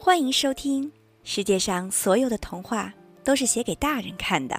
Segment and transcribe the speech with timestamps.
[0.00, 0.84] 欢迎收听
[1.24, 2.94] 《世界上所有的童话
[3.24, 4.54] 都是写给大人看的》。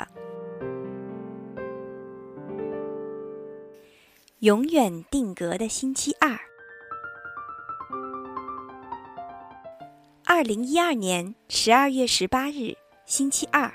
[4.39, 6.37] 永远定格的星期二，
[10.25, 12.75] 二零一二年十二月十八日，
[13.05, 13.71] 星期二。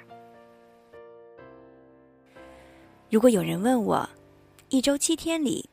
[3.09, 4.07] 如果有人问我，
[4.69, 5.71] 一周七天里，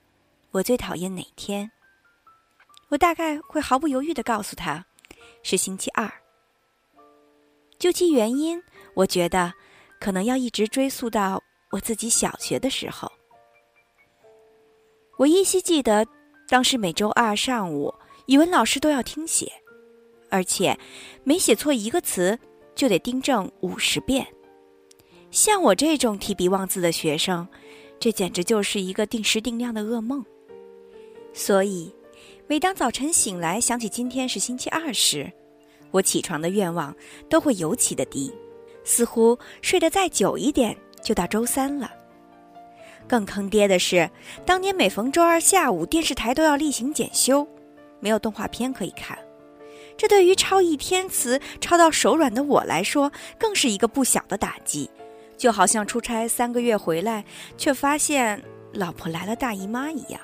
[0.52, 1.70] 我最讨厌哪天？
[2.88, 4.86] 我大概会毫不犹豫的告诉他。
[5.44, 6.12] 是星期二。
[7.80, 8.62] 究其原因，
[8.94, 9.52] 我觉得
[10.00, 11.42] 可能要一直追溯到
[11.72, 13.12] 我自己小学的时候。
[15.18, 16.06] 我依稀记得，
[16.48, 17.94] 当时每周二上午，
[18.28, 19.52] 语文老师都要听写，
[20.30, 20.78] 而且
[21.24, 22.38] 每写错一个词
[22.76, 24.28] 就得订正五十遍。
[25.32, 27.48] 像我这种提笔忘字的学生，
[28.00, 30.24] 这简直就是一个定时定量的噩梦。
[31.34, 31.92] 所以。
[32.52, 35.32] 每当早晨醒来，想起今天是星期二时，
[35.90, 36.94] 我起床的愿望
[37.30, 38.30] 都会尤其的低，
[38.84, 41.90] 似乎睡得再久一点就到周三了。
[43.08, 44.12] 更坑爹的是，
[44.46, 47.48] 当年每逢周二下午，电视台都要例行检修，
[48.02, 49.18] 没有动画片可以看。
[49.96, 54.90] 这对于抄一天词抄到手软的我来说，更是一个不小的打击，
[55.38, 57.24] 就好像出差三个月回来，
[57.58, 58.44] 却发现
[58.74, 60.20] 老婆来了大姨妈一样。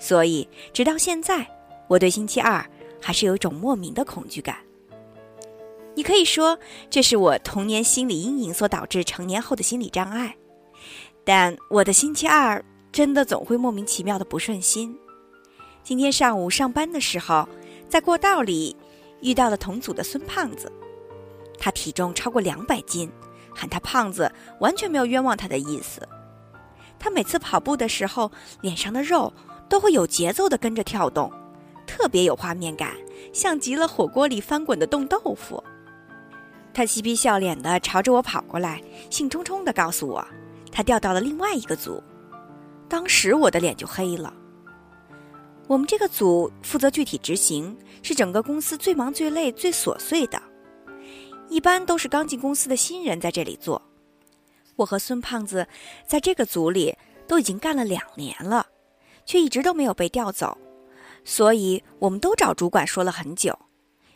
[0.00, 1.46] 所以，直到现在，
[1.86, 2.64] 我对星期二
[3.00, 4.56] 还是有一种莫名的恐惧感。
[5.94, 10.34] 你可以说这是我童年心理阴影所导致成年后的心理障碍，
[11.24, 14.96] 但我的星期二真的总会莫名其妙的不顺心。
[15.84, 17.46] 今天上午上班的时候，
[17.88, 18.74] 在过道里
[19.20, 20.72] 遇到了同组的孙胖子，
[21.58, 23.10] 他体重超过两百斤，
[23.54, 26.00] 喊他胖子完全没有冤枉他的意思。
[26.98, 28.30] 他每次跑步的时候，
[28.62, 29.30] 脸上的肉。
[29.70, 31.32] 都会有节奏的跟着跳动，
[31.86, 32.94] 特别有画面感，
[33.32, 35.62] 像极了火锅里翻滚的冻豆腐。
[36.74, 40.26] 他嬉皮笑脸的朝着我跑过来，兴冲冲的告诉我，
[40.70, 42.02] 他调到了另外一个组。
[42.88, 44.34] 当时我的脸就黑了。
[45.68, 50.42] 我们这个组负责具体执行，是整个公司最忙最累最琐碎的，
[51.48, 53.80] 一般都是刚进公司的新人在这里做。
[54.74, 55.64] 我和孙胖子
[56.06, 56.92] 在这个组里
[57.28, 58.66] 都已经干了两年了。
[59.30, 60.58] 却一直都没有被调走，
[61.24, 63.56] 所以我们都找主管说了很久，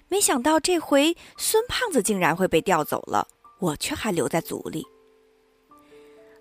[0.08, 3.28] 没想到这回孙胖子竟然会被调走了，
[3.60, 4.84] 我却还留在组里。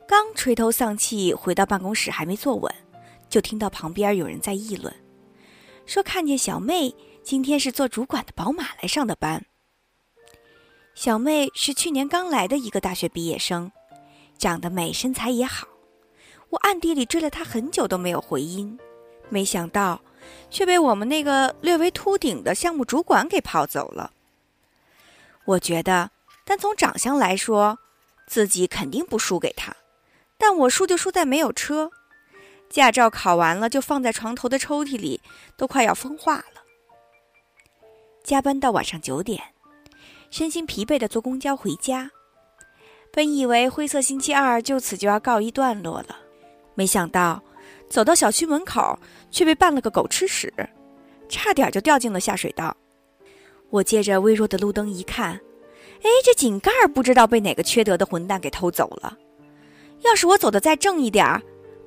[0.07, 2.73] 刚垂头丧气回到办公室，还没坐稳，
[3.29, 4.91] 就听到旁边有人在议论，
[5.85, 9.45] 说看见小妹今天是坐主管的宝马来上的班。
[10.95, 13.71] 小妹是去年刚来的一个大学毕业生，
[14.39, 15.67] 长得美，身材也好。
[16.53, 18.77] 我暗地里追了他很久都没有回音，
[19.29, 19.99] 没想到
[20.51, 24.11] 却被我们那个略微秃顶的项目主管给泡走了。
[25.45, 26.11] 我觉得
[26.45, 27.79] 单从长相来说，
[28.27, 29.75] 自己肯定不输给他，
[30.37, 31.89] 但我输就输在没有车，
[32.69, 35.21] 驾照考完了就放在床头的抽屉里，
[35.57, 36.61] 都快要风化了。
[38.23, 39.41] 加班到晚上九点，
[40.29, 42.11] 身心疲惫的坐公交回家，
[43.11, 46.19] 本以为灰色星期二就此就要告一段落了。
[46.75, 47.41] 没想到，
[47.89, 48.97] 走到小区门口，
[49.29, 50.51] 却被绊了个狗吃屎，
[51.29, 52.75] 差点就掉进了下水道。
[53.69, 55.31] 我借着微弱的路灯一看，
[56.01, 59.17] 哎，这井盖不知道被哪个缺德的混蛋给偷走了。
[60.01, 61.41] 要是我走的再正一点儿，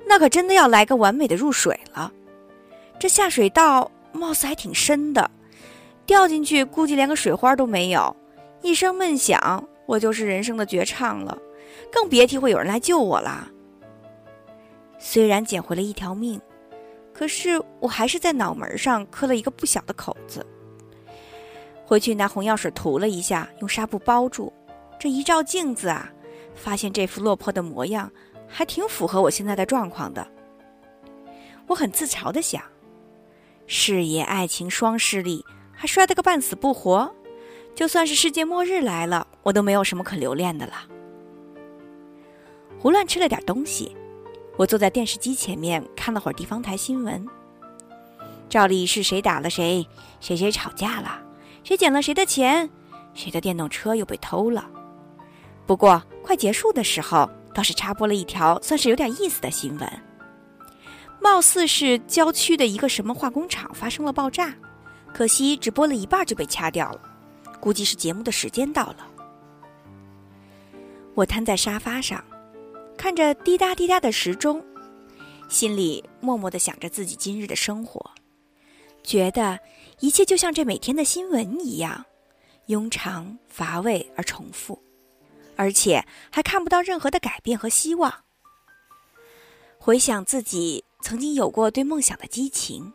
[0.05, 2.11] 那可真的要来个完美的入水了。
[2.99, 5.29] 这下水道貌似还挺深的，
[6.05, 8.15] 掉进去估计连个水花都没有，
[8.61, 11.37] 一声闷响，我就是人生的绝唱了，
[11.91, 13.47] 更别提会有人来救我啦。
[14.97, 16.41] 虽然捡回了一条命，
[17.13, 20.45] 可是我还是在脑门上磕了一个不小的口子。
[21.85, 24.51] 回去拿红药水涂了一下，用纱布包住。
[24.99, 26.11] 这一照镜子啊，
[26.55, 28.11] 发现这副落魄的模样
[28.47, 30.27] 还挺符合我现在的状况的。
[31.67, 32.61] 我很自嘲的想：
[33.67, 37.13] 事业、爱情双失利，还摔得个半死不活，
[37.75, 40.73] 就算是世界末日来了，我都没有什么可留恋的了。
[42.79, 43.95] 胡乱吃了点东西。
[44.57, 47.23] 我坐在电视机前面看了会儿地方台新闻，
[48.49, 49.87] 照例是谁打了谁，
[50.19, 51.21] 谁谁吵架了，
[51.63, 52.67] 谁捡了谁的钱，
[53.13, 54.67] 谁的电动车又被偷了。
[55.67, 59.87] 不过快结束的时候，倒是插播了一条算是有点意思的新闻，
[61.21, 64.55] 貌似是郊区的一个什么化工厂发生了爆炸，
[65.13, 67.01] 可惜只播了一半就被掐掉了，
[67.59, 69.07] 估计是节目的时间到了。
[71.13, 72.23] 我瘫在沙发上。
[72.97, 74.63] 看着滴答滴答的时钟，
[75.47, 78.11] 心里默默的想着自己今日的生活。
[79.03, 79.57] 觉得
[79.99, 82.03] 一切就像这每天的新闻一样，
[82.67, 84.81] 庸长乏味而重复，
[85.55, 88.13] 而且还看不到任何的改变和希望。
[89.77, 92.91] 回想自己曾经有过对梦想的激情，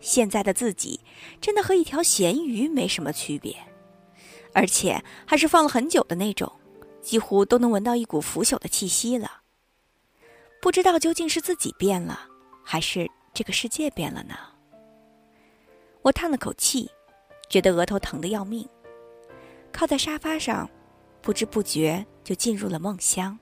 [0.00, 0.98] 现在的自己
[1.40, 3.54] 真的和一条咸鱼没什么区别，
[4.54, 6.50] 而且还是放了很久的那种，
[7.02, 9.41] 几乎都能闻到一股腐朽的气息了。
[10.62, 12.20] 不知道究竟是自己变了，
[12.62, 14.36] 还是这个世界变了呢？
[16.02, 16.88] 我叹了口气，
[17.50, 18.66] 觉得额头疼得要命，
[19.72, 20.70] 靠在沙发上，
[21.20, 23.36] 不知不觉就进入了梦乡。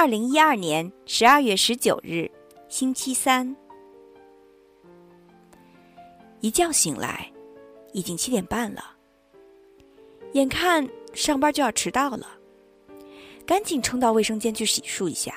[0.00, 2.26] 二零一二年十二月十九日，
[2.70, 3.54] 星期三。
[6.40, 7.30] 一觉醒来，
[7.92, 8.96] 已经七点半了。
[10.32, 12.26] 眼看上班就要迟到了，
[13.44, 15.34] 赶紧冲到卫生间去洗漱一下。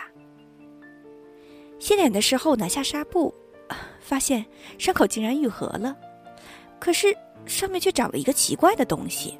[1.78, 3.36] 洗脸的时候拿下纱布，
[4.00, 4.46] 发现
[4.78, 5.94] 伤口竟然愈合了，
[6.80, 7.14] 可是
[7.46, 9.38] 上面却长了一个奇怪的东西，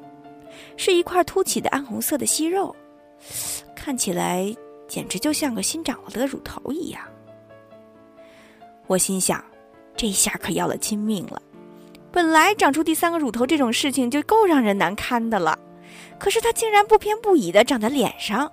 [0.76, 2.76] 是一块凸起的暗红色的息肉，
[3.74, 4.54] 看起来。
[4.86, 7.02] 简直就像个新长了的乳头一样。
[8.86, 9.42] 我心想，
[9.96, 11.40] 这下可要了亲命了。
[12.12, 15.58] 本来长出第三个乳头这种事情就够让人难堪的了，
[16.18, 18.52] 可是它竟然不偏不倚的长在脸上，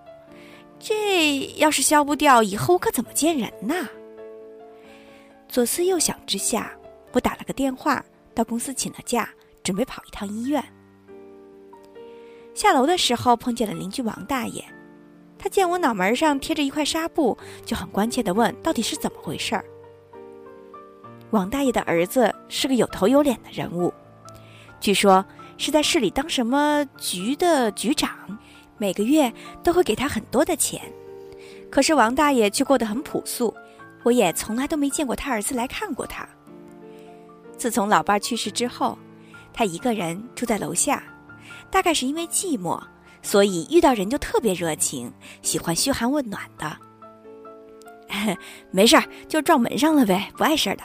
[0.79, 3.87] 这要是消不掉，以后我可怎么见人呢？
[5.47, 6.71] 左思右想之下，
[7.11, 9.29] 我打了个电话到公司请了假，
[9.63, 10.63] 准备跑一趟医院。
[12.55, 14.63] 下楼的时候碰见了邻居王大爷。
[15.41, 17.35] 他见我脑门上贴着一块纱布，
[17.65, 19.59] 就很关切地问：“到底是怎么回事？”
[21.31, 23.91] 王大爷的儿子是个有头有脸的人物，
[24.79, 25.25] 据说
[25.57, 28.37] 是在市里当什么局的局长，
[28.77, 29.33] 每个月
[29.63, 30.79] 都会给他很多的钱。
[31.71, 33.51] 可是王大爷却过得很朴素，
[34.03, 36.23] 我也从来都没见过他儿子来看过他。
[37.57, 38.95] 自从老伴去世之后，
[39.51, 41.01] 他一个人住在楼下，
[41.71, 42.79] 大概是因为寂寞。
[43.21, 46.77] 所以遇到人就特别热情，喜欢嘘寒问暖的。
[48.71, 50.83] 没事儿，就撞门上了呗，不碍事儿的。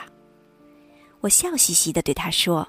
[1.20, 2.68] 我笑嘻嘻的对他说：“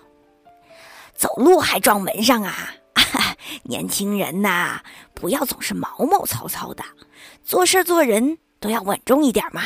[1.14, 2.74] 走路还撞门上啊？
[3.64, 4.81] 年轻人呐，
[5.14, 6.84] 不要总是毛毛糙糙的，
[7.44, 9.63] 做事做人都要稳重一点嘛。”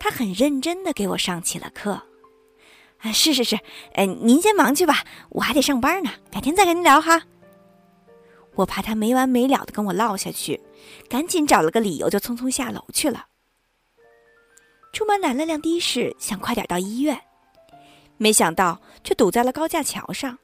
[0.00, 2.02] 他很认真的给我上起了课。
[2.98, 3.58] 啊，是是是，
[3.94, 7.22] 呃，您先忙去吧，我还得上班呢，改天再跟您聊哈。
[8.56, 10.60] 我怕他没完没了的跟我唠下去，
[11.08, 13.26] 赶紧找了个理由就匆匆下楼去了。
[14.92, 17.20] 出门拦了辆的士，想快点到医院，
[18.16, 20.38] 没想到却堵在了高架桥上。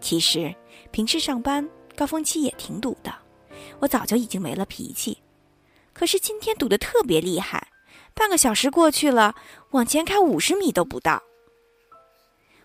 [0.00, 0.54] 其实
[0.90, 1.66] 平时上班
[1.96, 3.14] 高峰期也挺堵的，
[3.78, 5.16] 我早就已经没了脾气，
[5.92, 7.68] 可是今天堵得特别厉害，
[8.14, 9.36] 半个小时过去了，
[9.70, 11.22] 往前开五十米都不到。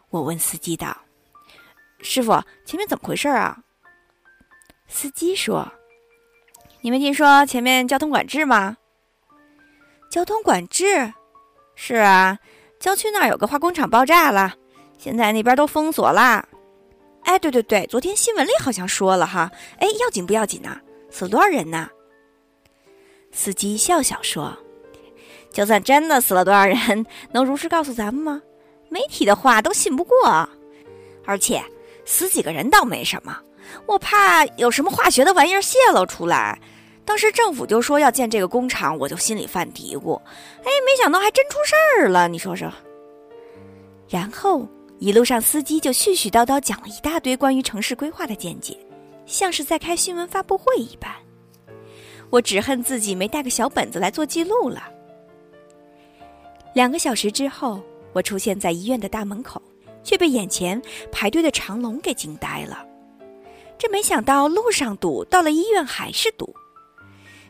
[0.10, 0.98] 我问司机道
[2.02, 3.64] ：“师傅，前面怎么回事啊？”
[4.94, 5.66] 司机说
[6.82, 8.77] ：“你没听说前面交通管制吗？
[10.12, 11.12] 交通管制？
[11.75, 12.38] 是啊，
[12.77, 14.54] 郊区那儿有个化工厂爆炸了，
[14.98, 16.46] 现在那边都封锁啦。
[17.24, 19.50] 哎，对对对，昨天新闻里好像说了哈。
[19.80, 20.77] 哎，要紧不要紧呐？
[21.10, 21.89] 死多少人呐？”
[23.32, 24.56] 司机笑笑说
[25.51, 28.42] ：“就算真的死了多少人，能如实告诉咱们吗？
[28.89, 30.48] 媒体的话都信不过，
[31.25, 31.63] 而且
[32.06, 33.39] 死几个人倒没什么。”
[33.86, 36.60] 我怕有什么化学的玩意儿泄露出来，
[37.06, 40.16] 当时政府就说要建这个工厂，我就心里犯嘀咕。
[40.60, 42.72] 哎，没想到还真出事儿了，你说说。
[44.08, 44.68] 然后
[45.00, 48.78] 一路上司机就絮絮叨叨讲了一大堆关于城市规划的见解，
[49.25, 51.12] 像是在开新闻发布会一般。
[52.30, 54.84] 我只恨自己没带个小本子来做记录了。
[56.74, 57.82] 两个小时之后，
[58.13, 59.62] 我出现在医院的大门口，
[60.04, 62.86] 却被眼前排队的长龙给惊呆了。
[63.82, 66.56] 这没想到路上堵，到了医院还是堵，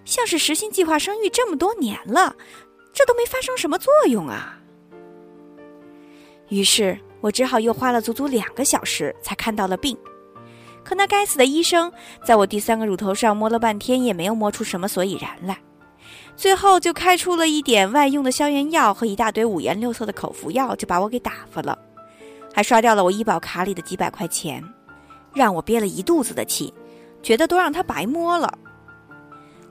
[0.06, 2.34] 像是实行计划生育这么多年了，
[2.94, 4.58] 这都没发生什么作用啊。
[6.48, 9.98] 于是我只好又花了足足两个小时才看到了病，
[10.86, 11.92] 可那该死的医生
[12.26, 15.58] 在我第三个乳头上摸了半天，也没有摸出什么所以然来，
[16.38, 21.78] 最后就开出了一点外用的消炎药和一大堆五颜六色的口服药，就把我给打发了，
[22.54, 24.64] 还刷掉了我医保卡里的几百块钱。
[25.34, 26.74] 让我憋了一肚子的气，
[27.24, 28.58] 觉得都让他白摸了。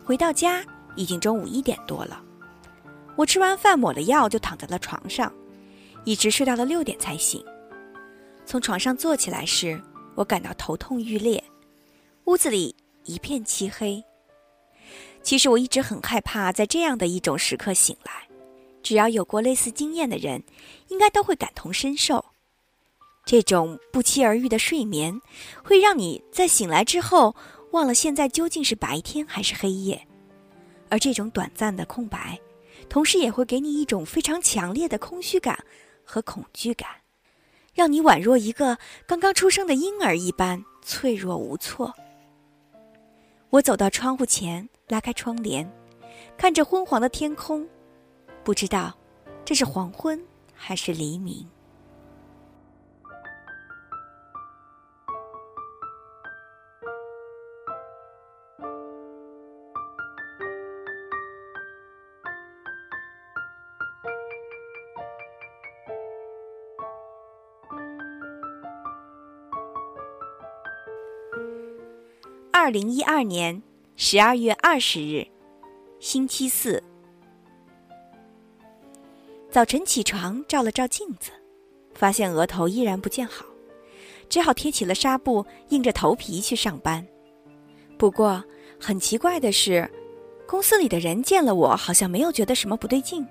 [0.05, 0.65] 回到家
[0.97, 2.23] 已经中午一点多了，
[3.17, 5.33] 我吃完饭抹了药就躺在了床上，
[6.05, 7.45] 一直睡到了六点才醒。
[8.45, 9.81] 从床上坐起来时，
[10.17, 11.43] 我感到头痛欲裂，
[12.25, 12.75] 屋子里
[13.05, 14.03] 一片漆黑。
[15.23, 18.27] 其实我一直很害怕在这样的一种时刻醒来，
[18.83, 20.43] 只要有过类似经验的人，
[20.89, 22.25] 应该都会感同身受。
[23.25, 25.21] 这种不期而遇的睡眠，
[25.63, 27.35] 会让你在醒来之后
[27.71, 30.05] 忘了现在究竟是白天还是黑夜，
[30.89, 32.41] 而这种短暂的空白，
[32.89, 35.57] 同时也会给你一种非常强烈的空虚感
[36.05, 36.89] 和恐惧感，
[37.73, 41.95] 让你宛若一个刚刚出生的婴儿一般脆弱无措。
[43.51, 45.71] 我走到窗户前，拉开窗帘，
[46.37, 47.69] 看着昏黄的天空，
[48.43, 48.97] 不知道
[49.45, 50.21] 这是黄昏
[50.53, 51.47] 还是黎明。
[72.63, 73.63] 二零一二年
[73.97, 75.27] 十二月二十日，
[75.99, 76.81] 星期四。
[79.51, 81.31] 早晨起床，照了照镜子，
[81.95, 83.47] 发现额头依然不见好，
[84.29, 87.03] 只好贴起了纱布，硬着头皮去上班。
[87.97, 88.45] 不过
[88.79, 89.91] 很奇怪的是，
[90.47, 93.27] 公司里的人见了我，好像没有觉得什么不对劲，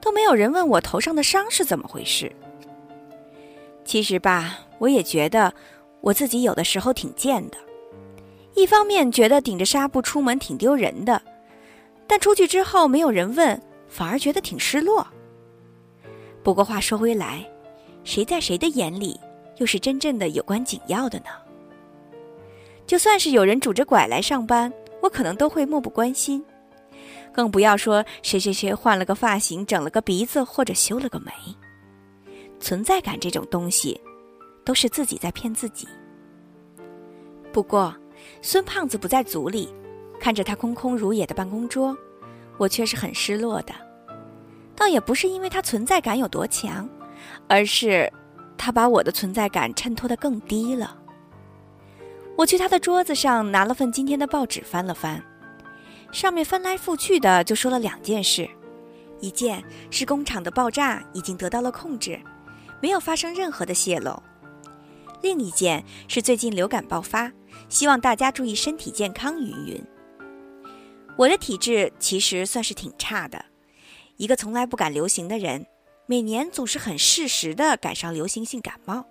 [0.00, 2.34] 都没有人问我头上的伤是怎么回事。
[3.84, 5.52] 其实吧，我也觉得
[6.00, 7.58] 我自己有的时候挺贱的。
[8.56, 11.20] 一方面觉得顶着纱布出门挺丢人的，
[12.06, 15.06] 但出去之后没有人问，反而觉得挺失落。
[16.42, 17.46] 不过话说回来，
[18.02, 19.20] 谁在谁的眼里
[19.58, 21.26] 又是真正的有关紧要的呢？
[22.86, 24.72] 就算是有人拄着拐来上班，
[25.02, 26.42] 我可能都会漠不关心，
[27.34, 31.30] 更不要说谁谁谁换了个发型、整了个鼻子或者修了个眉。
[32.58, 34.00] 存在感这种东西，
[34.64, 35.86] 都是自己在骗自己。
[37.52, 37.94] 不过。
[38.42, 39.68] 孙胖子不在组里，
[40.20, 41.96] 看着他空空如也的办公桌，
[42.58, 43.74] 我却是很失落的。
[44.74, 46.88] 倒也不是因为他存在感有多强，
[47.48, 48.12] 而是
[48.58, 50.96] 他把我的存在感衬托得更低了。
[52.36, 55.22] 我去他的桌子上拿了份今天的报纸翻了翻，
[56.12, 58.46] 上面翻来覆去的就说了两件事：
[59.20, 62.20] 一件是工厂的爆炸已经得到了控制，
[62.82, 64.22] 没有发生任何的泄漏；
[65.22, 67.32] 另一件是最近流感爆发。
[67.68, 69.40] 希望大家注意身体健康。
[69.40, 69.84] 云云，
[71.16, 73.44] 我的体质其实算是挺差的，
[74.16, 75.66] 一个从来不敢流行的人，
[76.06, 79.06] 每年总是很适时的赶上流行性感冒。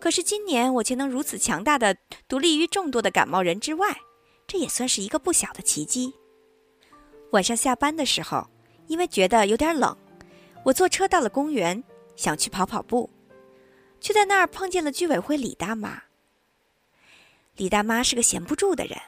[0.00, 1.96] 可是今年我却能如此强大的
[2.28, 3.96] 独立于众多的感冒人之外，
[4.46, 6.12] 这也算是一个不小的奇迹。
[7.30, 8.46] 晚上下班的时候，
[8.86, 9.96] 因为觉得有点冷，
[10.64, 11.82] 我坐车到了公园，
[12.16, 13.08] 想去跑跑步，
[14.00, 16.03] 却在那儿碰见了居委会李大妈。
[17.56, 18.98] 李大妈是个闲不住的人，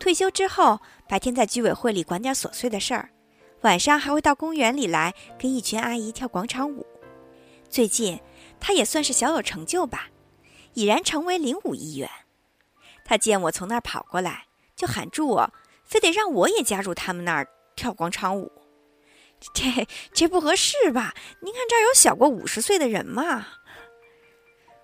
[0.00, 3.10] 退休之后白天在居委会里管点琐碎的事儿，
[3.60, 6.84] 晚上还会到公园里来跟一群阿姨跳广场舞。
[7.68, 8.18] 最近，
[8.58, 10.08] 她也算是小有成就吧，
[10.74, 12.10] 已然成为领舞一员。
[13.04, 15.52] 她见我从那儿跑过来，就喊住我，
[15.84, 17.46] 非得让我也加入他们那儿
[17.76, 18.50] 跳广场舞。
[19.54, 21.14] 这这不合适吧？
[21.40, 23.46] 您看这儿有小过五十岁的人吗？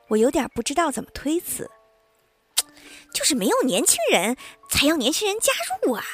[0.09, 1.69] 我有点不知道怎么推辞。
[3.17, 4.37] 就是没有年轻人
[4.69, 5.51] 才要年轻人加
[5.83, 6.05] 入啊！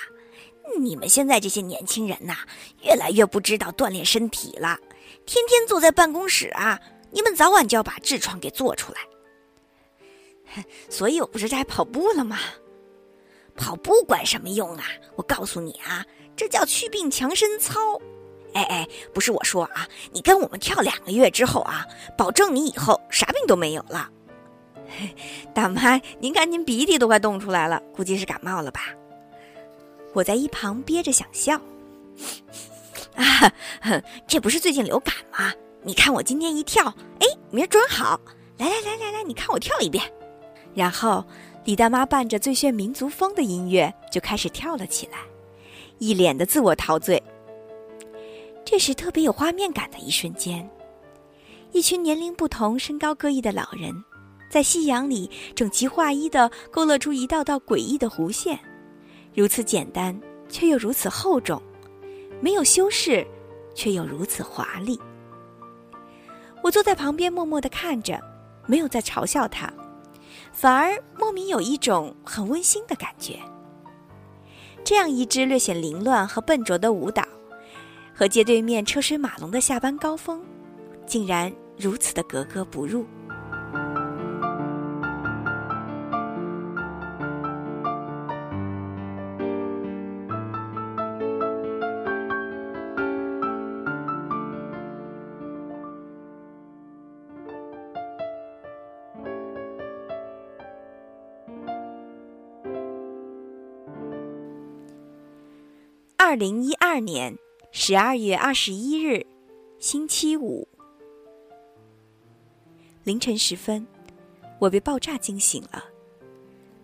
[0.78, 2.36] 你们现在这些年轻人呐，
[2.84, 4.78] 越来越不知道锻炼身体了，
[5.26, 6.78] 天天坐在办公室啊，
[7.10, 10.62] 你们早晚就要把痔疮给做出来。
[10.88, 12.38] 所以我不是在跑步了吗？
[13.56, 14.84] 跑步管什么用啊？
[15.16, 16.06] 我告诉你啊，
[16.36, 18.00] 这叫祛病强身操。
[18.54, 21.84] 哎哎，不是我说啊，你跟我们跳两个月之后啊，
[22.16, 24.08] 保证你以后啥病都没有了。
[25.54, 28.88] 大妈，您看您鼻涕都快冻出来了，估计是感冒了吧？
[30.14, 31.60] 我在一旁憋着想笑。
[33.16, 33.52] 啊，
[34.26, 35.52] 这不是最近流感吗？
[35.82, 38.20] 你看我今天一跳，哎，明儿准好。
[38.58, 40.04] 来来来来来，你看我跳一遍。
[40.74, 41.24] 然后
[41.64, 45.18] 李大妈伴着最炫民族风的音乐就开始跳了起来，
[45.98, 47.22] 一脸的自我陶醉。
[48.64, 50.70] 这是特别有画面感的一瞬间，
[51.72, 53.92] 一群年龄不同、身高各异的老人。
[54.52, 58.58] 在夕阳里，整齐划一地勾勒出一道道诡异的弧线，
[59.34, 60.14] 如此简单，
[60.50, 61.58] 却又如此厚重；
[62.38, 63.26] 没有修饰，
[63.74, 65.00] 却又如此华丽。
[66.62, 68.20] 我坐在旁边默默地看着，
[68.66, 69.72] 没有在嘲笑他，
[70.52, 73.38] 反而莫名有一种很温馨的感觉。
[74.84, 77.26] 这样一支略显凌乱和笨拙的舞蹈，
[78.14, 80.42] 和街对面车水马龙的下班高峰，
[81.06, 83.06] 竟然如此的格格不入。
[106.42, 107.38] 零一二年
[107.70, 109.24] 十二月二十一日，
[109.78, 110.66] 星期五
[113.04, 113.86] 凌晨时分，
[114.58, 115.84] 我被爆炸惊醒了。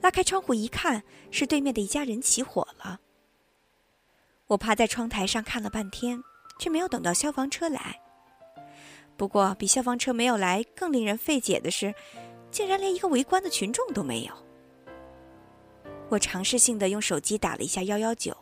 [0.01, 3.01] 拉开窗户一看，是对面的一家人起火了。
[4.47, 6.23] 我趴在窗台上看了半天，
[6.61, 8.01] 却没有等到消防车来。
[9.17, 11.93] 不过，比消防车没有来更令人费解的是，
[12.53, 14.33] 竟然连一个围观的群众都没有。
[16.11, 18.37] 我尝试性的用手机打了一下幺幺九。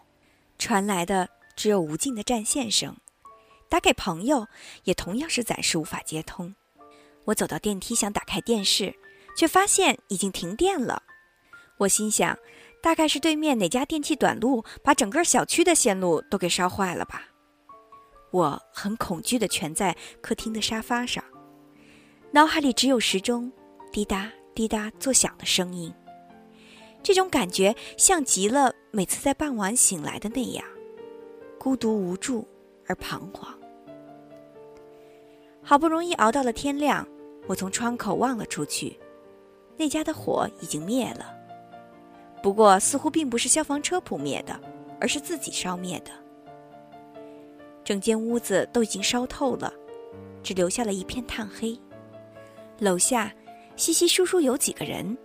[0.58, 2.96] 传来的只有无尽的占线声，
[3.68, 4.46] 打给朋友
[4.84, 6.54] 也同样是暂时无法接通。
[7.24, 8.94] 我走到电梯想打开电视，
[9.36, 11.02] 却发现已经停电了。
[11.78, 12.38] 我心想，
[12.82, 17.22] 大概是对面哪家电器短路，把整个小区的线路都给烧坏了吧。
[18.30, 21.22] 我很恐惧地蜷在客厅的沙发上，
[22.32, 23.50] 脑海里只有时钟
[23.92, 25.92] 滴答滴答作响的声音。
[27.06, 30.64] 这种感觉像极了每次在傍晚醒来的那样，
[31.56, 32.44] 孤独无助
[32.84, 33.56] 而彷徨。
[35.62, 37.06] 好不容易熬到了天亮，
[37.46, 38.98] 我从窗口望了出去，
[39.76, 41.32] 那家的火已经灭了。
[42.42, 44.60] 不过似乎并不是消防车扑灭的，
[45.00, 46.10] 而是自己烧灭的。
[47.84, 49.72] 整间屋子都已经烧透了，
[50.42, 51.78] 只留下了一片炭黑。
[52.80, 53.32] 楼下
[53.76, 55.16] 稀稀疏疏有几个人。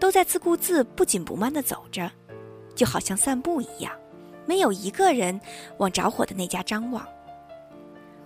[0.00, 2.10] 都在自顾自、不紧不慢地走着，
[2.74, 3.92] 就好像散步一样，
[4.46, 5.38] 没有一个人
[5.76, 7.06] 往着火的那家张望。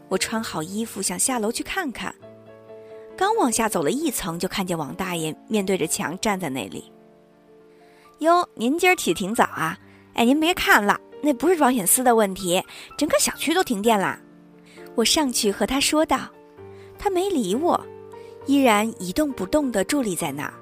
[0.09, 2.15] 我穿好衣服想下楼去看看，
[3.17, 6.91] 刚往下走了一层，就看见王大爷面对着墙站在那里。
[8.21, 9.77] 哟，您今儿起挺早啊？
[10.15, 12.63] 哎，您别看了，那不是保险丝的问题，
[12.97, 14.19] 整个小区都停电了。
[14.95, 16.21] 我上去和他说道，
[16.97, 17.85] 他没理我，
[18.47, 20.55] 依然一动不动地伫立在那儿。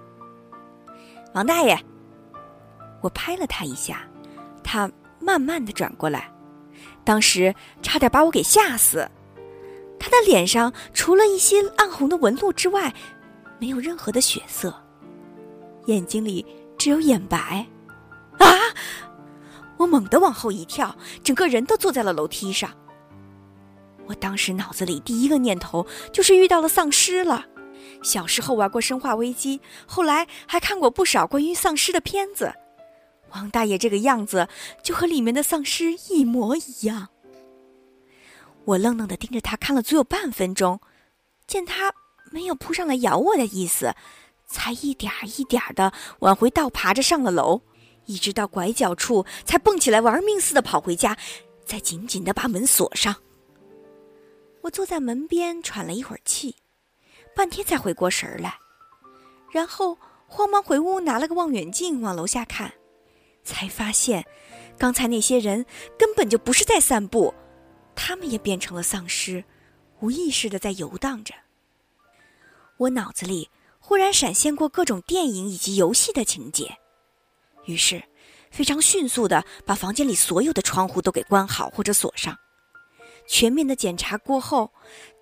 [1.34, 1.78] 王大爷，
[3.00, 4.06] 我拍了他一下，
[4.62, 6.30] 他慢慢的转过来，
[7.04, 9.08] 当时差点把我给吓死。
[9.98, 12.92] 他的脸上除了一些暗红的纹路之外，
[13.58, 14.74] 没有任何的血色，
[15.86, 16.44] 眼睛里
[16.76, 17.66] 只有眼白。
[18.38, 18.46] 啊！
[19.78, 22.70] 我猛地往后一跳，整个人都坐在了楼梯上。
[24.06, 27.46] 我当时脑子里第一个念头就是遇到了丧尸了。
[28.02, 32.52] 小时候玩过《生化危机》，后来还看过不少关于丧尸的片子。
[33.30, 34.48] 王大爷这个样子
[34.82, 37.08] 就和里面的丧尸一模一样。
[38.64, 40.80] 我愣愣地盯着他看了足有半分钟，
[41.46, 41.92] 见他
[42.30, 43.94] 没有扑上来咬我的意思，
[44.46, 47.62] 才一点一点地往回倒爬着上了楼，
[48.06, 51.16] 一直到拐角处才蹦起来玩命似的跑回家，
[51.64, 53.16] 再紧紧地把门锁上。
[54.60, 56.54] 我坐在门边喘了一会儿气。
[57.34, 58.54] 半天才回过神儿来，
[59.50, 62.72] 然后慌忙回屋拿了个望远镜往楼下看，
[63.42, 64.24] 才发现，
[64.78, 65.64] 刚才那些人
[65.98, 67.34] 根本就不是在散步，
[67.94, 69.44] 他们也变成了丧尸，
[70.00, 71.34] 无意识的在游荡着。
[72.78, 76.76] 我脑子里忽然闪现过各种电影以及游戏的情节，
[77.66, 78.02] 于是
[78.50, 82.36] 非常迅速的把房间里所有的窗户都给关好或者锁上。
[83.26, 84.72] 全面的检查过后，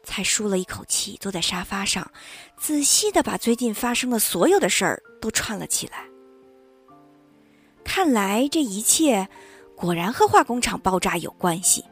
[0.03, 2.11] 才舒了一口气，坐在沙发上，
[2.57, 6.05] 仔细的把最近发生的所有的事儿都串了起来。
[7.85, 9.29] 看来这一切
[9.77, 11.85] 果然和化工厂爆炸有关系，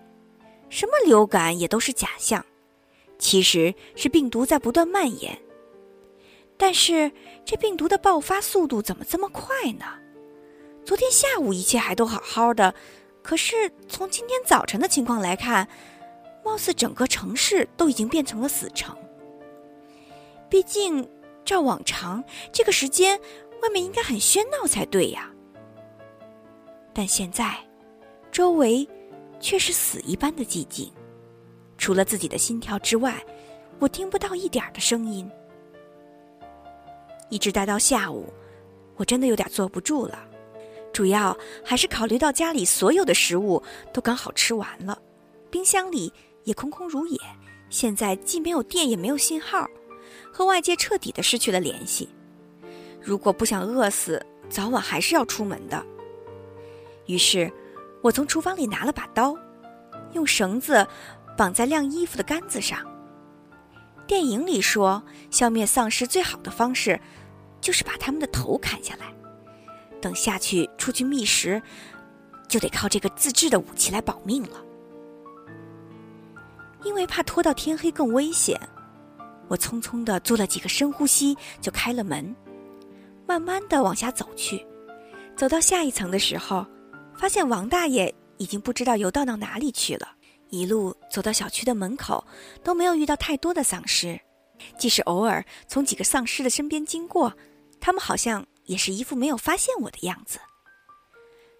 [0.68, 2.44] 什么流感也都是假象，
[3.18, 5.38] 其实是病毒在不断蔓延。
[6.56, 7.10] 但是
[7.44, 9.84] 这病毒的爆发速度怎么这么快呢？
[10.84, 12.74] 昨天下午一切还都好好的，
[13.22, 15.68] 可是从今天早晨的情况来看。
[16.48, 18.96] 貌似整个城市都已经变成了死城。
[20.48, 21.06] 毕竟，
[21.44, 23.20] 照往常这个时间，
[23.62, 25.30] 外面应该很喧闹才对呀。
[26.94, 27.54] 但现在，
[28.32, 28.88] 周围
[29.40, 30.90] 却是死一般的寂静，
[31.76, 33.22] 除了自己的心跳之外，
[33.78, 35.30] 我听不到一点的声音。
[37.28, 38.32] 一直待到下午，
[38.96, 40.18] 我真的有点坐不住了。
[40.94, 44.98] 主要还是考虑到家里所有的食物都刚好吃完了，
[45.50, 46.10] 冰箱里。
[46.44, 47.18] 也空空如也，
[47.70, 49.66] 现在既没有电，也没有信号，
[50.32, 52.08] 和外界彻底的失去了联系。
[53.00, 55.84] 如果不想饿死，早晚还是要出门的。
[57.06, 57.50] 于是，
[58.02, 59.36] 我从厨房里拿了把刀，
[60.12, 60.86] 用绳子
[61.36, 62.80] 绑在晾衣服的杆子上。
[64.06, 66.98] 电影里说，消灭丧尸最好的方式
[67.60, 69.12] 就是把他们的头砍下来，
[70.00, 71.60] 等下去出去觅食，
[72.48, 74.62] 就得靠这个自制的武器来保命了。
[76.88, 78.58] 因为怕拖到天黑更危险，
[79.46, 82.34] 我匆匆的做了几个深呼吸，就开了门，
[83.26, 84.66] 慢慢的往下走去。
[85.36, 86.66] 走到下一层的时候，
[87.14, 90.08] 发现王大爷已经不知道游荡到哪里去了。
[90.48, 92.26] 一路走到小区的门口，
[92.64, 94.18] 都没有遇到太多的丧尸，
[94.78, 97.34] 即使偶尔从几个丧尸的身边经过，
[97.78, 100.38] 他们好像也是一副没有发现我的样子。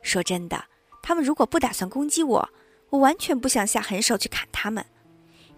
[0.01, 0.65] 说真的，
[1.03, 2.49] 他们如果不打算攻击我，
[2.89, 4.83] 我完全不想下狠手去砍他们。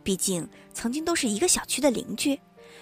[0.03, 2.41] 毕竟曾经都是一个小区的邻居，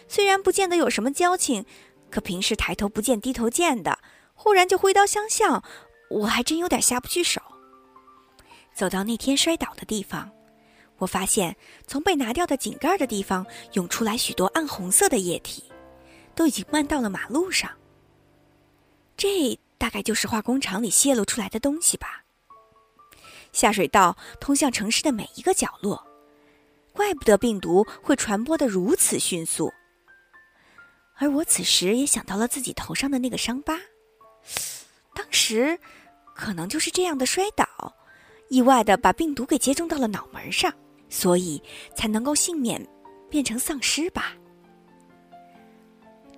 [0.09, 1.65] 虽然不见得有什么交情，
[2.11, 3.99] 可平时抬头不见低头见的，
[4.35, 5.63] 忽然就挥刀相向，
[6.11, 7.41] 我还真有点下不去手。
[8.75, 10.31] 走到那天摔倒的地方。
[10.99, 15.63] 我发现，从被拿掉的井盖的地方涌出来许多暗红色的液体，
[16.35, 17.71] 都已经漫到了马路上。
[19.17, 22.25] 这大概就是化工厂里泄露出来的东西吧。
[23.53, 26.05] 下水道通向城市的每一个角落，
[27.09, 29.73] 怪不得病毒会传播的如此迅速。
[31.17, 33.81] 而我此时也想到了自己头上的那个伤疤，
[35.15, 35.79] 当时
[36.35, 37.67] 可能就是这样的摔倒，
[38.51, 40.71] 意外的把病毒给接种到了脑门上。
[41.09, 41.63] 所以
[41.97, 42.87] 才能够幸免，
[43.31, 44.35] 变成丧尸吧。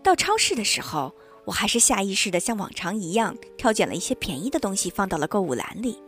[0.05, 1.13] 到超市的时候，
[1.45, 6.01] 我还是下意识的像往常一样挑拣了一些便宜的东西放到了购物篮里。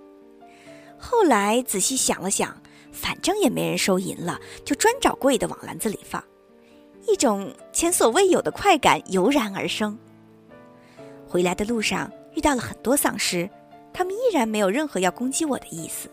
[0.96, 2.56] 后来仔细想了想，
[2.92, 6.22] 反正也没人收银了，就专找贵的往篮子里放，
[7.08, 9.98] 一种前所未有的快感油然而生。
[11.26, 13.48] 回来的路上遇到了很多丧尸，
[13.92, 16.10] 他们依然没有任何要攻击我的意思。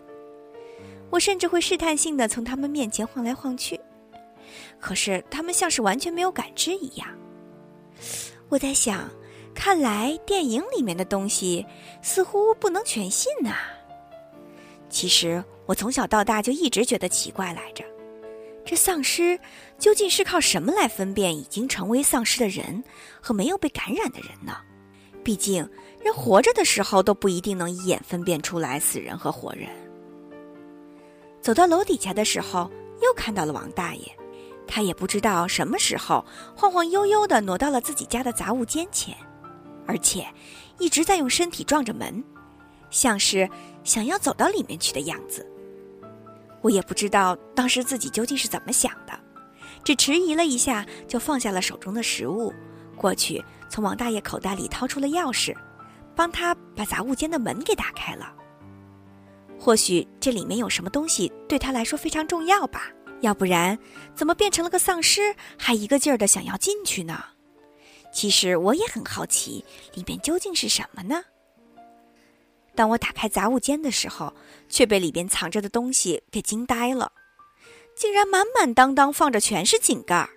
[1.10, 3.80] 我甚至会试探性的从他们面前晃来晃去，
[4.80, 7.08] 可是他们像是完全没有感知一样。
[8.48, 9.10] 我在想，
[9.54, 11.66] 看来电影里面的东西
[12.02, 13.56] 似乎不能全信呐。
[14.90, 17.84] 其实我从小到大就一直觉得奇怪来着，
[18.66, 19.40] 这丧尸
[19.78, 22.84] 究竟是靠什么来分辨已经成为丧尸的人
[23.22, 24.58] 和没有被感染的人呢？
[25.24, 25.68] 毕竟
[26.02, 29.68] 人活着的时候都不一定能一眼分辨出来死人和活人。
[31.42, 32.70] 走到楼底下的时候，
[33.02, 34.12] 又看到了王大爷，
[34.68, 36.26] 他也不知道什么时候
[36.56, 39.16] 晃晃悠悠地挪到了自己家的杂物间前，
[39.86, 40.26] 而且
[40.80, 42.24] 一直在用身体撞着门，
[42.90, 43.48] 像是
[43.84, 45.46] 想要走到里面去的样子。
[46.62, 49.18] 我也不知道当时自己究竟是怎么想的，
[49.84, 52.54] 只迟疑了一下，就放下了手中的食物，
[52.98, 55.56] 过去从王大爷口袋里掏出了钥匙，
[56.16, 58.34] 帮他把杂物间的门给打开了。
[59.58, 63.78] 或许这里面有什么东西对他来说非常重要吧，要不然
[64.16, 67.24] 怎么变成了个丧尸，还一个劲儿的想要进去呢？
[68.12, 69.64] 其实我也很好奇，
[69.94, 71.24] 里面究竟是什么呢？
[72.76, 74.34] 当我打开杂物间的时候，
[74.70, 77.12] 却被里边藏着的东西给惊呆了，
[77.96, 80.30] 竟然满满当当放着全是井盖儿。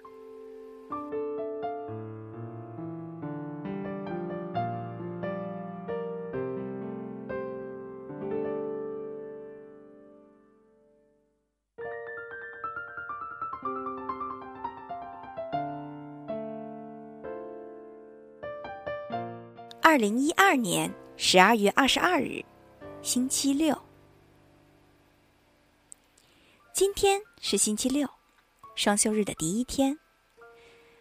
[19.84, 22.42] 二零一二年十二月二十二日，
[23.03, 23.77] 星期六。
[26.72, 28.09] 今天是星期六，
[28.75, 29.98] 双休日的第一天。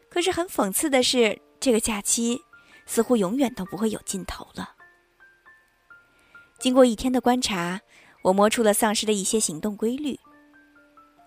[0.09, 2.39] 可是很讽刺的是，这个假期
[2.85, 4.75] 似乎永远都不会有尽头了。
[6.59, 7.79] 经过一天的观察，
[8.21, 10.19] 我摸出了丧尸的一些行动规律。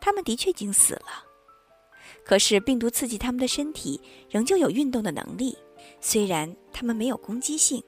[0.01, 1.25] 他们的确已经死了，
[2.23, 5.57] 可是病毒刺激他们的身体，仍旧有运动的能力。
[6.01, 7.83] 虽然他们没有攻击性，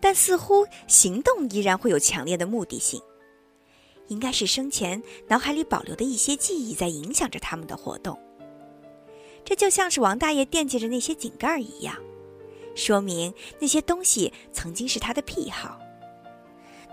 [0.00, 3.00] 但似乎行动依然会有强烈的目的性。
[4.08, 8.18] 应该是生前脑海里保留的一些记忆在影响着他们的活动。
[9.44, 11.96] 这就像是王大爷惦记着那些井盖一样，
[12.74, 15.80] 说明那些东西曾经是他的癖好。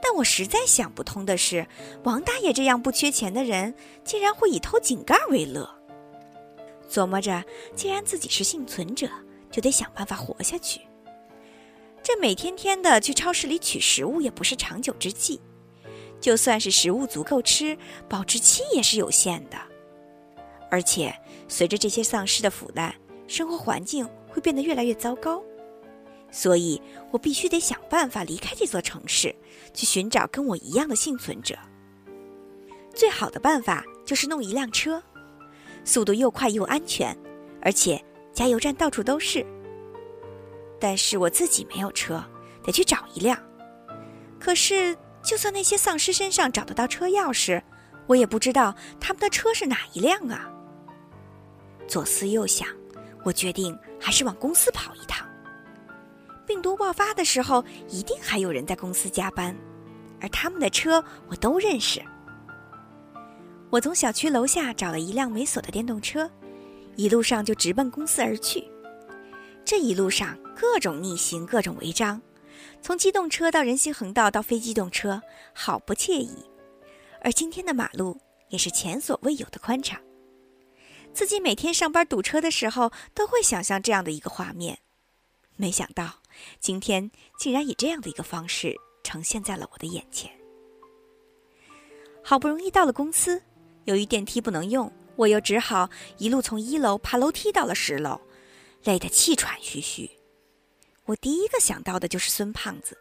[0.02, 1.68] 但我实在想不通的是，
[2.04, 5.70] 王大爷这样不缺钱的人，竟然会以偷井盖为乐。
[6.90, 7.44] 琢磨着，
[7.76, 9.10] 既然自己是幸存者。
[9.54, 10.82] 就得想办法活下去。
[12.04, 15.40] 这每天天的去超市里取食物也不是长久之计，
[16.20, 17.78] 就算是食物足够吃，
[18.10, 19.58] 保质期也是有限的。
[20.70, 21.16] 而且
[21.48, 22.94] 随着这些丧尸的腐烂，
[23.26, 25.42] 生活环境会变得越来越糟糕。
[26.30, 29.34] 所以我必须得想办法离开这座城市，
[29.74, 31.58] 去寻找跟我一样的幸存者。
[32.94, 35.02] 最好的办法就是弄一辆车，
[35.86, 37.16] 速度又快又安全，
[37.62, 39.46] 而且加油站到处都是。
[40.84, 42.22] 但是我自己没有车，
[42.62, 43.42] 得去找一辆。
[44.38, 47.64] 可是，就算那些丧尸身上找得到车钥匙，
[48.06, 50.52] 我也不知道他们的车是哪一辆啊。
[51.88, 52.68] 左思右想，
[53.24, 55.26] 我决定还是往公司跑一趟。
[56.46, 59.58] 病毒爆发的时候，一定还有人在公司加班，
[60.20, 62.04] 而他们的车我都认识。
[63.70, 66.30] 我从小区楼下找了一辆没锁的电动车，
[66.98, 68.70] 一路上就直奔公司而去。
[69.66, 72.22] 这一路上各种逆行，各种违章，
[72.82, 75.22] 从机动车到人行横道到非机动车，
[75.54, 76.46] 好不惬意。
[77.22, 80.00] 而今天的马路也是前所未有的宽敞。
[81.14, 84.78] 自己每天上班堵车的时候，都会想象这样的一个画面。
[85.56, 86.12] 没想到
[86.60, 90.30] 今天竟然以这样的一个方式呈现在了我的眼前。
[92.22, 93.42] 好不容易到了公司，
[93.86, 98.20] 由于电梯不能用，我又只好一路从一楼爬楼梯到了十楼，
[98.84, 100.10] 累得气喘吁吁。
[101.06, 102.98] 我第一个想到的就是孙胖子，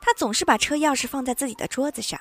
[0.00, 2.20] 他总是把车钥匙放在自己的桌子上。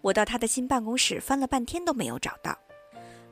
[0.00, 2.56] 我到他的新办公室翻了半天都没有找到，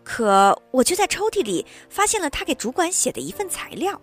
[0.05, 4.01] 可我却在抽屉里发现了他给主管写的一份材料。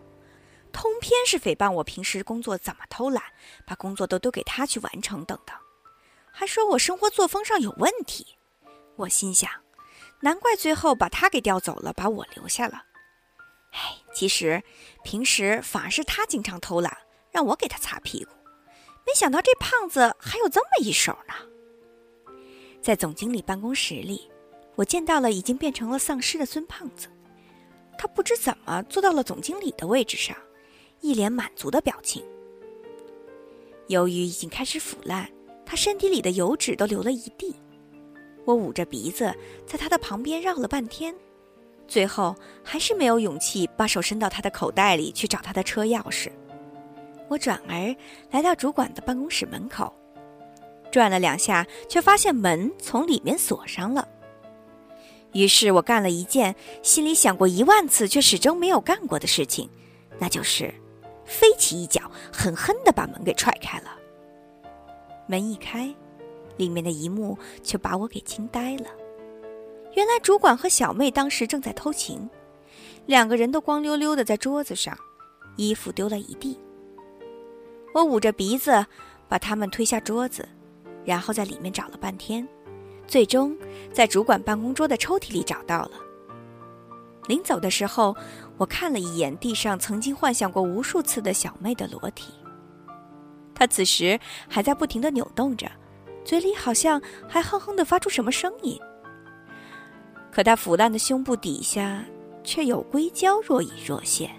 [0.72, 3.22] 通篇是诽谤我平时工作怎么偷懒，
[3.66, 5.56] 把工作都丢给他去完成等等，
[6.32, 8.26] 还说我生活作风上有问题。
[8.96, 9.50] 我心想，
[10.22, 12.82] 难怪最后把他给调走了，把我留下了。
[13.74, 14.64] 哎，其实
[15.04, 16.98] 平时反而是他经常偷懒，
[17.32, 18.32] 让我给他擦屁股。
[19.06, 21.34] 没想到这胖子还有这么一手呢。
[22.82, 24.32] 在总经理办公室里，
[24.76, 27.08] 我见到了已经变成了丧尸的孙胖子，
[27.98, 30.36] 他不知怎么坐到了总经理的位置上。
[31.02, 32.24] 一脸满足的表情。
[33.88, 35.30] 由于已经开始腐烂，
[35.66, 37.54] 他身体里的油脂都流了一地。
[38.46, 39.34] 我捂着鼻子
[39.66, 41.14] 在他的旁边绕了半天，
[41.88, 46.32] 最后还是没有勇气把手伸到他的口袋里去找他的车钥匙。
[47.30, 47.96] 我转而
[48.32, 49.94] 来到主管的办公室门口，
[50.92, 54.08] 转了两下，却发现门从里面锁上了。
[55.32, 59.70] 于是我干了一件心里想过一万次却始终没有干过的事情，
[60.20, 60.74] 那就是。
[61.26, 63.98] 飞起一脚，狠狠地把门给踹开了。
[65.26, 65.90] 门一开，
[66.58, 68.88] 里面的一幕却把我给惊呆了。
[69.96, 72.30] 原来主管和小妹当时正在偷情，
[73.06, 74.98] 两个人都光溜溜的在桌子上，
[75.56, 76.60] 衣服丢了一地。
[77.94, 78.86] 我捂着鼻子
[79.28, 80.48] 把他们推下桌子，
[81.06, 82.48] 然后在里面找了半天，
[83.08, 83.56] 最终
[83.92, 85.92] 在主管办公桌的抽屉里找到了。
[87.28, 88.16] 临走的时候。
[88.56, 92.32] 我看了一眼地上曾经幻想过无数次的小妹的裸体，
[93.56, 95.70] 她此时还在不停的扭动着，
[96.24, 98.80] 嘴里好像还哼哼的发出什么声音。
[100.34, 102.04] 可他腐烂的胸部底下
[102.44, 104.32] 却有硅胶若隐若现。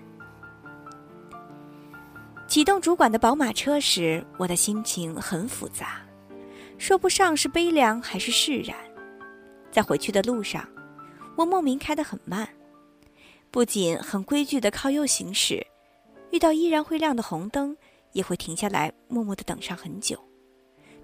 [2.48, 6.02] 启动主管的宝马车时，我的心情很复杂，
[6.78, 8.76] 说不上是悲凉还是释然。
[9.70, 10.68] 在回去的路上，
[11.36, 12.48] 我莫名开得很慢。
[13.52, 15.64] 不仅很规矩的靠右行驶，
[16.32, 17.76] 遇到依然会亮的红灯，
[18.10, 20.18] 也会停下来默默的等上很久，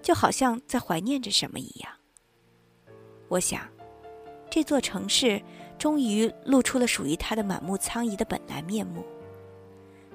[0.01, 1.89] 就好像在怀念着什么一样。
[3.29, 3.61] 我想，
[4.51, 5.41] 这座城市
[5.79, 9.01] 终于露出了属于它的满目苍夷的本来面目，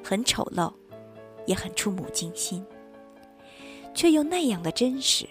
[0.05, 0.71] 很丑陋，
[1.47, 2.65] 也很触目惊心，
[3.95, 5.27] 却又那样的真实。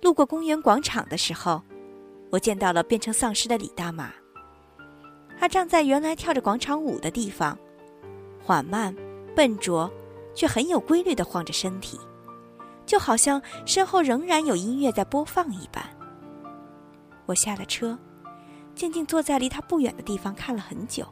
[0.00, 1.62] 路过公园广场的时候，
[2.30, 4.10] 我见到了变成丧尸的李大妈。
[5.38, 7.58] 他站在原来跳着广场舞的地方，
[8.42, 8.96] 缓慢、
[9.36, 9.88] 笨拙，
[10.34, 12.00] 却很有规律地晃着身体，
[12.86, 15.84] 就好像身后仍然有音乐在播放一般。
[17.26, 17.98] 我下了车，
[18.74, 21.06] 静静坐在离他不远的地方看了很久，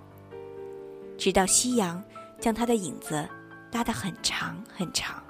[1.17, 2.03] 直到夕阳
[2.39, 3.29] 将他的影子
[3.73, 5.23] 拉得很长很长。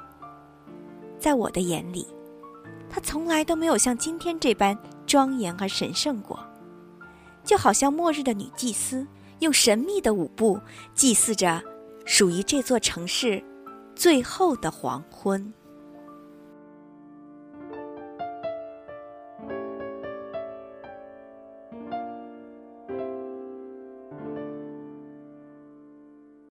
[1.19, 2.07] 在我的眼里，
[2.89, 6.39] 他从来都没有像今天这般庄严而神圣过。
[7.45, 9.07] 就好像末日的女祭司，
[9.41, 10.61] 用神秘的舞步
[10.95, 11.63] 祭祀着
[12.05, 13.43] 属于这座城市
[13.95, 15.53] 最后的黄昏。